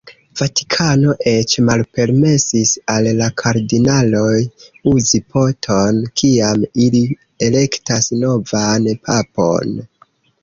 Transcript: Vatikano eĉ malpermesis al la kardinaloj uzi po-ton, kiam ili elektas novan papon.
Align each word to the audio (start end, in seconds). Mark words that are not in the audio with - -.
Vatikano 0.39 1.11
eĉ 1.31 1.51
malpermesis 1.65 2.71
al 2.93 3.09
la 3.19 3.27
kardinaloj 3.41 4.39
uzi 4.93 5.21
po-ton, 5.35 6.01
kiam 6.23 6.65
ili 6.85 7.03
elektas 7.49 8.09
novan 8.23 8.89
papon. 9.11 9.77